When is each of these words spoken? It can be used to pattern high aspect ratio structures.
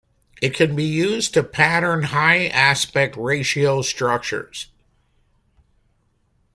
It 0.41 0.55
can 0.55 0.75
be 0.75 0.83
used 0.83 1.35
to 1.35 1.43
pattern 1.43 2.01
high 2.05 2.47
aspect 2.47 3.15
ratio 3.15 3.83
structures. 3.83 4.65